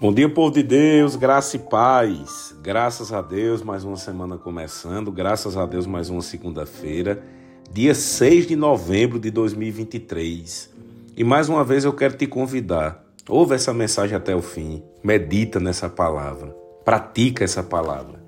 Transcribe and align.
Bom 0.00 0.14
dia, 0.14 0.30
povo 0.30 0.50
de 0.50 0.62
Deus, 0.62 1.14
graça 1.14 1.56
e 1.56 1.58
paz. 1.58 2.56
Graças 2.62 3.12
a 3.12 3.20
Deus, 3.20 3.62
mais 3.62 3.84
uma 3.84 3.98
semana 3.98 4.38
começando. 4.38 5.12
Graças 5.12 5.58
a 5.58 5.66
Deus, 5.66 5.86
mais 5.86 6.08
uma 6.08 6.22
segunda-feira, 6.22 7.22
dia 7.70 7.94
6 7.94 8.46
de 8.46 8.56
novembro 8.56 9.20
de 9.20 9.30
2023. 9.30 10.70
E 11.14 11.22
mais 11.22 11.50
uma 11.50 11.62
vez 11.62 11.84
eu 11.84 11.92
quero 11.92 12.16
te 12.16 12.26
convidar. 12.26 13.04
Ouve 13.28 13.54
essa 13.54 13.74
mensagem 13.74 14.16
até 14.16 14.34
o 14.34 14.40
fim. 14.40 14.82
Medita 15.04 15.60
nessa 15.60 15.86
palavra. 15.86 16.48
Pratica 16.82 17.44
essa 17.44 17.62
palavra. 17.62 18.24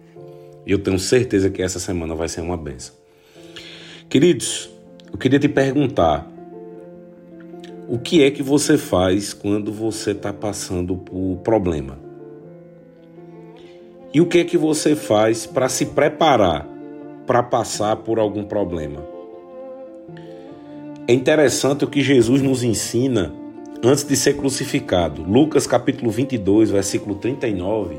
E 0.66 0.72
eu 0.72 0.78
tenho 0.78 0.98
certeza 0.98 1.48
que 1.48 1.62
essa 1.62 1.80
semana 1.80 2.14
vai 2.14 2.28
ser 2.28 2.42
uma 2.42 2.58
benção. 2.58 2.94
Queridos, 4.10 4.68
eu 5.10 5.16
queria 5.16 5.38
te 5.38 5.48
perguntar 5.48 6.31
o 7.92 7.98
que 7.98 8.24
é 8.24 8.30
que 8.30 8.42
você 8.42 8.78
faz 8.78 9.34
quando 9.34 9.70
você 9.70 10.12
está 10.12 10.32
passando 10.32 10.96
por 10.96 11.36
problema? 11.44 11.98
E 14.14 14.18
o 14.18 14.24
que 14.24 14.38
é 14.38 14.44
que 14.44 14.56
você 14.56 14.96
faz 14.96 15.44
para 15.44 15.68
se 15.68 15.84
preparar 15.84 16.66
para 17.26 17.42
passar 17.42 17.96
por 17.96 18.18
algum 18.18 18.44
problema? 18.44 19.04
É 21.06 21.12
interessante 21.12 21.84
o 21.84 21.86
que 21.86 22.00
Jesus 22.00 22.40
nos 22.40 22.62
ensina 22.62 23.30
antes 23.84 24.04
de 24.04 24.16
ser 24.16 24.38
crucificado. 24.38 25.22
Lucas 25.22 25.66
capítulo 25.66 26.10
22, 26.10 26.70
versículo 26.70 27.16
39. 27.16 27.96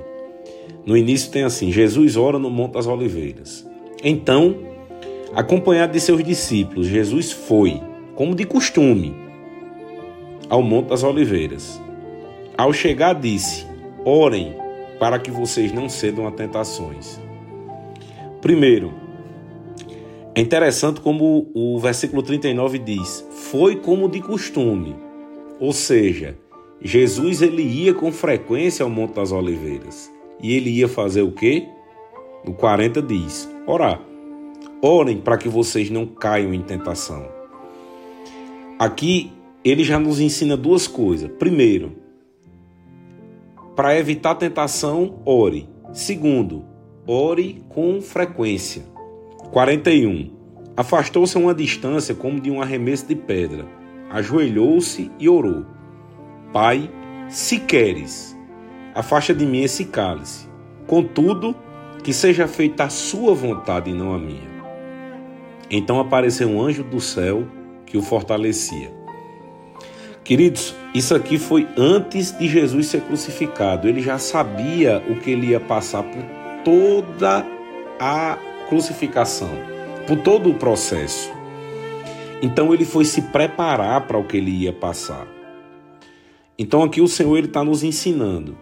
No 0.87 0.97
início 0.97 1.29
tem 1.31 1.43
assim: 1.43 1.71
Jesus 1.71 2.17
ora 2.17 2.39
no 2.39 2.49
Monte 2.49 2.73
das 2.73 2.87
Oliveiras. 2.87 3.63
Então, 4.03 4.57
acompanhado 5.35 5.93
de 5.93 5.99
seus 5.99 6.23
discípulos, 6.23 6.87
Jesus 6.87 7.31
foi, 7.31 7.79
como 8.15 8.33
de 8.33 8.43
costume, 8.43 9.21
ao 10.49 10.61
Monte 10.61 10.89
das 10.89 11.03
Oliveiras. 11.03 11.81
Ao 12.57 12.71
chegar, 12.71 13.13
disse: 13.13 13.65
Orem 14.05 14.55
para 14.99 15.19
que 15.19 15.31
vocês 15.31 15.71
não 15.71 15.89
cedam 15.89 16.27
a 16.27 16.31
tentações. 16.31 17.19
Primeiro, 18.41 18.93
é 20.35 20.41
interessante 20.41 20.99
como 21.01 21.49
o 21.53 21.79
versículo 21.79 22.23
39 22.23 22.79
diz: 22.79 23.25
Foi 23.31 23.75
como 23.75 24.09
de 24.09 24.21
costume. 24.21 24.95
Ou 25.59 25.71
seja, 25.71 26.37
Jesus 26.81 27.41
ele 27.41 27.61
ia 27.61 27.93
com 27.93 28.11
frequência 28.11 28.83
ao 28.83 28.89
Monte 28.89 29.15
das 29.15 29.31
Oliveiras. 29.31 30.11
E 30.41 30.53
ele 30.53 30.69
ia 30.69 30.87
fazer 30.87 31.21
o 31.21 31.31
quê? 31.31 31.67
No 32.45 32.53
40 32.53 33.01
diz: 33.01 33.49
Orar. 33.65 34.01
Orem 34.81 35.17
para 35.17 35.37
que 35.37 35.47
vocês 35.47 35.89
não 35.89 36.05
caiam 36.05 36.53
em 36.53 36.61
tentação. 36.61 37.25
Aqui 38.77 39.31
ele 39.63 39.83
já 39.83 39.97
nos 39.97 40.19
ensina 40.19 40.57
duas 40.57 40.87
coisas. 40.87 41.31
Primeiro, 41.39 41.95
para 43.75 43.97
evitar 43.97 44.35
tentação, 44.35 45.19
ore. 45.25 45.69
Segundo, 45.93 46.63
ore 47.07 47.63
com 47.69 48.01
frequência. 48.01 48.83
41. 49.51 50.31
Afastou-se 50.75 51.37
a 51.37 51.39
uma 51.39 51.53
distância 51.53 52.13
como 52.13 52.39
de 52.39 52.51
um 52.51 52.61
arremesso 52.61 53.07
de 53.07 53.15
pedra. 53.15 53.65
Ajoelhou-se 54.09 55.11
e 55.19 55.29
orou. 55.29 55.65
Pai, 56.51 56.89
se 57.29 57.59
queres, 57.59 58.37
afasta 58.93 59.33
de 59.33 59.45
mim 59.45 59.63
esse 59.63 59.85
cálice. 59.85 60.47
Contudo, 60.85 61.55
que 62.03 62.13
seja 62.13 62.47
feita 62.47 62.83
a 62.83 62.89
sua 62.89 63.33
vontade 63.33 63.89
e 63.89 63.93
não 63.93 64.13
a 64.13 64.19
minha. 64.19 64.53
Então 65.69 65.99
apareceu 65.99 66.49
um 66.49 66.61
anjo 66.61 66.83
do 66.83 66.99
céu 66.99 67.47
que 67.85 67.97
o 67.97 68.01
fortalecia. 68.01 69.02
Queridos, 70.23 70.73
isso 70.93 71.13
aqui 71.13 71.37
foi 71.37 71.67
antes 71.77 72.37
de 72.37 72.47
Jesus 72.47 72.87
ser 72.87 73.01
crucificado. 73.01 73.89
Ele 73.89 74.01
já 74.01 74.17
sabia 74.17 75.03
o 75.09 75.15
que 75.17 75.31
ele 75.31 75.47
ia 75.47 75.59
passar 75.59 76.01
por 76.03 76.23
toda 76.63 77.45
a 77.99 78.37
crucificação, 78.69 79.49
por 80.07 80.17
todo 80.19 80.49
o 80.49 80.53
processo. 80.53 81.29
Então 82.41 82.73
ele 82.73 82.85
foi 82.85 83.03
se 83.03 83.21
preparar 83.21 84.07
para 84.07 84.17
o 84.17 84.23
que 84.23 84.37
ele 84.37 84.51
ia 84.51 84.71
passar. 84.71 85.27
Então 86.57 86.83
aqui 86.83 87.01
o 87.01 87.07
Senhor 87.07 87.37
ele 87.37 87.47
está 87.47 87.61
nos 87.61 87.83
ensinando, 87.83 88.57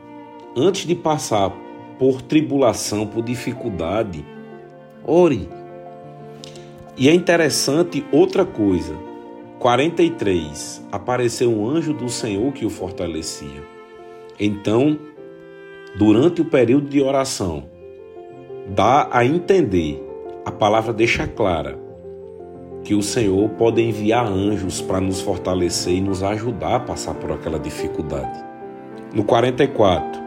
antes 0.57 0.87
de 0.87 0.95
passar 0.95 1.51
por 1.99 2.23
tribulação, 2.23 3.05
por 3.05 3.23
dificuldade, 3.23 4.25
ore. 5.05 5.47
E 6.97 7.07
é 7.07 7.13
interessante 7.13 8.03
outra 8.11 8.43
coisa 8.45 9.10
43 9.61 10.87
Apareceu 10.91 11.55
um 11.55 11.69
anjo 11.69 11.93
do 11.93 12.09
Senhor 12.09 12.51
que 12.51 12.65
o 12.65 12.69
fortalecia. 12.69 13.61
Então, 14.39 14.97
durante 15.95 16.41
o 16.41 16.45
período 16.45 16.89
de 16.89 16.99
oração, 16.99 17.65
dá 18.69 19.07
a 19.11 19.23
entender, 19.23 20.03
a 20.43 20.51
palavra 20.51 20.91
deixa 20.91 21.27
clara, 21.27 21.77
que 22.83 22.95
o 22.95 23.03
Senhor 23.03 23.49
pode 23.49 23.83
enviar 23.83 24.25
anjos 24.25 24.81
para 24.81 24.99
nos 24.99 25.21
fortalecer 25.21 25.93
e 25.93 26.01
nos 26.01 26.23
ajudar 26.23 26.77
a 26.77 26.79
passar 26.79 27.13
por 27.13 27.31
aquela 27.31 27.59
dificuldade. 27.59 28.43
No 29.13 29.23
44, 29.23 30.19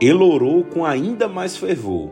ele 0.00 0.24
orou 0.24 0.64
com 0.64 0.84
ainda 0.84 1.28
mais 1.28 1.56
fervor. 1.56 2.10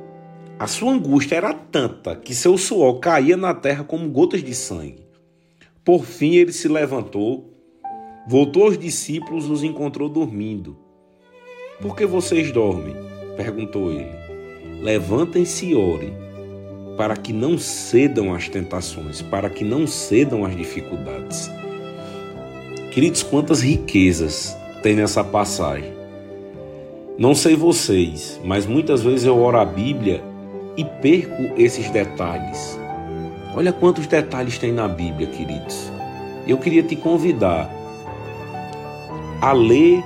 A 0.61 0.69
sua 0.69 0.93
angústia 0.93 1.35
era 1.35 1.53
tanta 1.53 2.15
que 2.15 2.33
seu 2.33 2.57
suor 2.57 3.01
caía 3.01 3.37
na 3.37 3.53
terra 3.53 3.83
como 3.83 4.09
gotas 4.09 4.45
de 4.45 4.55
sangue. 4.55 5.02
Por 5.85 6.05
fim 6.05 6.37
ele 6.37 6.53
se 6.53 6.69
levantou, 6.69 7.53
voltou 8.29 8.67
aos 8.67 8.79
discípulos 8.79 9.51
os 9.51 9.65
encontrou 9.65 10.09
dormindo. 10.09 10.77
Por 11.81 11.97
que 11.97 12.07
vocês 12.07 12.53
dormem? 12.53 12.95
perguntou 13.37 13.91
ele. 13.91 14.13
Levantem-se 14.81 15.67
e 15.67 15.75
orem, 15.75 16.13
para 16.97 17.17
que 17.17 17.33
não 17.33 17.59
cedam 17.59 18.33
às 18.33 18.49
tentações, 18.49 19.23
para 19.23 19.51
que 19.51 19.65
não 19.65 19.85
cedam 19.85 20.45
às 20.45 20.57
dificuldades. 20.57 21.51
Queridos, 22.93 23.25
quantas 23.25 23.61
riquezas 23.61 24.57
tem 24.85 24.95
nessa 24.95 25.25
passagem. 25.25 25.93
Não 27.19 27.35
sei 27.35 27.57
vocês, 27.57 28.41
mas 28.45 28.67
muitas 28.67 29.03
vezes 29.03 29.25
eu 29.25 29.37
oro 29.37 29.59
a 29.59 29.65
Bíblia 29.65 30.23
e 30.77 30.85
perco 30.85 31.61
esses 31.61 31.91
detalhes. 31.91 32.79
Olha 33.55 33.71
quantos 33.71 34.07
detalhes 34.07 34.57
tem 34.57 34.73
na 34.73 34.89
Bíblia, 34.89 35.27
queridos. 35.27 35.93
Eu 36.47 36.57
queria 36.57 36.83
te 36.83 36.97
convidar 36.97 37.71
a 39.43 39.53
ler 39.53 40.03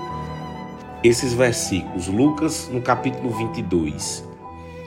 esses 1.05 1.33
versículos, 1.33 2.09
Lucas 2.09 2.69
no 2.73 2.81
capítulo 2.81 3.31
22, 3.31 4.25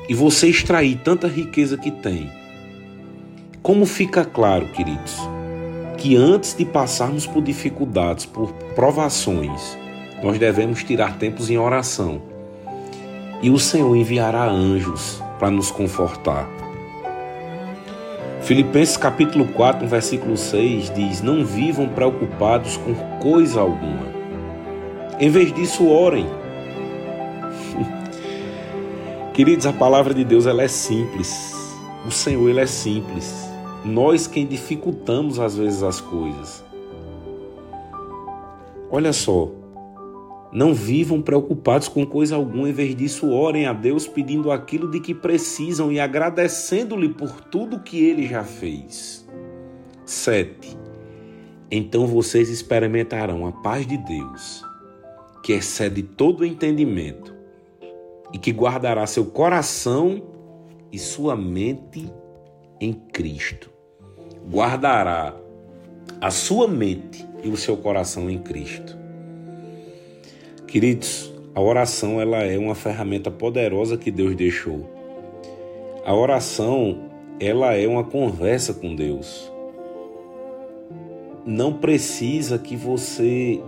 e 0.10 0.14
você 0.14 0.50
extrair 0.50 1.00
tanta 1.04 1.28
riqueza 1.28 1.78
que 1.78 1.90
tem. 1.90 2.30
Como 3.62 3.86
fica 3.86 4.26
claro, 4.26 4.68
queridos, 4.70 5.18
que 5.98 6.18
antes 6.18 6.54
de 6.54 6.66
passarmos 6.66 7.26
por 7.26 7.42
dificuldades, 7.42 8.26
por 8.26 8.52
provações, 8.76 9.78
nós 10.22 10.38
devemos 10.38 10.84
tirar 10.84 11.18
tempos 11.18 11.50
em 11.50 11.58
oração. 11.58 12.22
E 13.42 13.50
o 13.50 13.58
Senhor 13.58 13.96
enviará 13.96 14.44
anjos 14.50 15.24
para 15.40 15.50
nos 15.50 15.72
confortar. 15.72 16.59
Filipenses 18.50 18.98
capítulo 18.98 19.46
4, 19.46 19.88
versículo 19.88 20.36
6 20.36 20.92
diz: 20.96 21.22
Não 21.22 21.46
vivam 21.46 21.88
preocupados 21.88 22.78
com 22.78 22.96
coisa 23.20 23.62
alguma. 23.62 24.08
Em 25.20 25.30
vez 25.30 25.54
disso, 25.54 25.88
orem. 25.88 26.26
Queridos, 29.36 29.68
a 29.68 29.72
palavra 29.72 30.16
de 30.16 30.24
Deus 30.26 30.48
ela 30.48 30.64
é 30.64 30.68
simples. 30.68 31.54
O 32.08 32.10
Senhor 32.10 32.50
ele 32.50 32.60
é 32.60 32.66
simples. 32.66 33.48
Nós 33.86 34.26
quem 34.26 34.48
dificultamos 34.48 35.40
às 35.40 35.56
vezes 35.56 35.84
as 35.84 36.02
coisas. 36.02 36.66
Olha 38.90 39.14
só, 39.14 39.50
não 40.52 40.74
vivam 40.74 41.22
preocupados 41.22 41.88
com 41.88 42.06
coisa 42.06 42.36
alguma, 42.36 42.70
em 42.70 42.74
vez 42.74 42.96
disso, 42.96 43.30
orem 43.30 43.68
a 43.68 43.74
Deus 43.74 44.08
pedindo 44.08 44.52
aquilo 44.52 44.90
de 44.90 45.00
que 45.00 45.14
precisam 45.14 45.92
e 45.92 46.00
agradecendo-lhe 46.00 47.10
por 47.10 47.42
tudo 47.42 47.80
que 47.80 48.04
ele 48.04 48.28
já 48.28 48.44
fez. 48.44 49.28
7. 50.06 50.76
Então 51.70 52.08
vocês 52.08 52.50
experimentarão 52.50 53.46
a 53.46 53.52
paz 53.52 53.86
de 53.86 53.98
Deus, 53.98 54.64
que 55.44 55.54
excede 55.54 56.02
todo 56.02 56.42
o 56.42 56.46
entendimento, 56.46 57.36
e 58.34 58.38
que 58.38 58.52
guardará 58.52 59.06
seu 59.06 59.26
coração 59.26 60.24
e 60.92 60.98
sua 60.98 61.36
mente 61.36 62.12
em 62.82 62.94
Cristo. 62.94 63.70
Guardará 64.52 65.36
a 66.20 66.32
sua 66.32 66.68
mente 66.68 67.28
e 67.44 67.50
o 67.50 67.58
seu 67.58 67.78
coração 67.78 68.30
em 68.30 68.40
Cristo. 68.40 68.99
Queridos, 70.70 71.34
a 71.56 71.62
oração 71.62 72.22
ela 72.22 72.44
é 72.44 72.56
uma 72.56 72.76
ferramenta 72.76 73.32
poderosa 73.32 73.98
que 73.98 74.12
Deus 74.12 74.36
deixou. 74.36 74.88
A 76.06 76.14
oração 76.14 77.06
ela 77.40 77.74
é 77.74 77.88
uma 77.88 78.04
conversa 78.04 78.72
com 78.72 78.94
Deus. 78.94 79.52
Não 81.44 81.74
precisa 81.74 82.60
que 82.60 82.76
você 82.76 83.60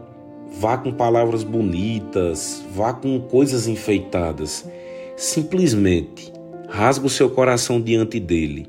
vá 0.59 0.77
com 0.77 0.91
palavras 0.91 1.43
bonitas, 1.43 2.63
vá 2.71 2.93
com 2.93 3.19
coisas 3.19 3.67
enfeitadas. 3.67 4.69
Simplesmente 5.17 6.31
rasga 6.69 7.07
o 7.07 7.09
seu 7.09 7.31
coração 7.31 7.81
diante 7.81 8.19
dele. 8.19 8.67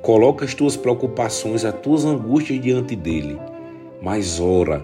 Coloca 0.00 0.46
as 0.46 0.54
tuas 0.54 0.78
preocupações, 0.78 1.62
as 1.62 1.78
tuas 1.78 2.06
angústias 2.06 2.58
diante 2.58 2.96
dele. 2.96 3.38
Mas 4.00 4.40
ora, 4.40 4.82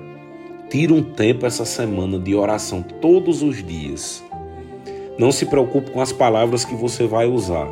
tira 0.69 0.93
um 0.93 1.03
tempo 1.03 1.47
essa 1.47 1.65
semana 1.65 2.19
de 2.19 2.35
oração 2.35 2.83
todos 2.83 3.43
os 3.43 3.63
dias. 3.63 4.25
Não 5.19 5.33
se 5.33 5.47
preocupe 5.47 5.91
com 5.91 6.01
as 6.01 6.13
palavras 6.13 6.65
que 6.65 6.75
você 6.75 7.07
vai 7.07 7.27
usar, 7.27 7.69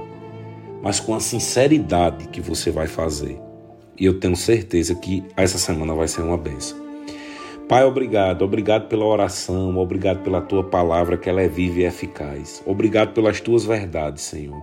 mas 0.83 1.01
com 1.01 1.15
a 1.15 1.21
sinceridade 1.21 2.29
que 2.29 2.41
você 2.41 2.71
vai 2.71 2.87
fazer. 2.87 3.39
E 3.99 4.05
eu 4.05 4.19
tenho 4.19 4.37
certeza 4.37 4.95
que 4.95 5.25
essa 5.37 5.59
semana 5.59 5.95
vai 5.95 6.09
ser 6.09 6.23
uma 6.23 6.37
benção. 6.37 6.83
Pai, 7.69 7.85
obrigado, 7.85 8.43
obrigado 8.43 8.89
pela 8.89 9.05
oração, 9.05 9.77
obrigado 9.79 10.23
pela 10.23 10.41
tua 10.41 10.63
palavra 10.63 11.17
que 11.17 11.29
ela 11.29 11.43
é 11.43 11.49
viva 11.49 11.81
e 11.81 11.85
eficaz. 11.85 12.63
Obrigado 12.67 13.13
pelas 13.13 13.41
tuas 13.41 13.65
verdades, 13.65 14.23
Senhor. 14.23 14.63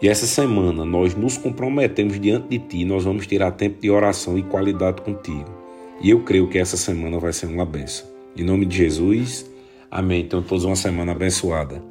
E 0.00 0.08
essa 0.08 0.26
semana 0.26 0.84
nós 0.84 1.14
nos 1.14 1.36
comprometemos 1.36 2.18
diante 2.18 2.48
de 2.48 2.58
ti, 2.58 2.84
nós 2.84 3.04
vamos 3.04 3.26
tirar 3.26 3.52
tempo 3.52 3.80
de 3.80 3.90
oração 3.90 4.38
e 4.38 4.42
qualidade 4.42 5.02
contigo. 5.02 5.63
E 6.04 6.10
eu 6.10 6.20
creio 6.20 6.46
que 6.46 6.58
essa 6.58 6.76
semana 6.76 7.18
vai 7.18 7.32
ser 7.32 7.46
uma 7.46 7.64
benção. 7.64 8.06
Em 8.36 8.44
nome 8.44 8.66
de 8.66 8.76
Jesus, 8.76 9.50
amém. 9.90 10.20
Então, 10.20 10.42
todos 10.42 10.62
uma 10.62 10.76
semana 10.76 11.12
abençoada. 11.12 11.82